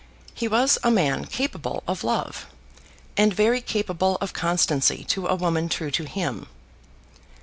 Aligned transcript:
He 0.33 0.47
was 0.47 0.79
a 0.81 0.89
man 0.89 1.25
capable 1.25 1.83
of 1.87 2.03
love, 2.03 2.47
and 3.17 3.31
very 3.31 3.61
capable 3.61 4.17
of 4.19 4.33
constancy 4.33 5.03
to 5.09 5.27
a 5.27 5.35
woman 5.35 5.69
true 5.69 5.91
to 5.91 6.05
him. 6.05 6.47